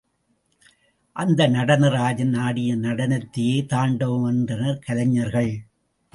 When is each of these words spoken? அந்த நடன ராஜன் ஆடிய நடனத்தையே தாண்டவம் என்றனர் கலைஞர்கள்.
அந்த 1.15 1.47
நடன 1.47 1.89
ராஜன் 1.89 2.33
ஆடிய 2.33 2.75
நடனத்தையே 2.75 3.65
தாண்டவம் 3.65 4.25
என்றனர் 4.25 4.79
கலைஞர்கள். 4.79 5.53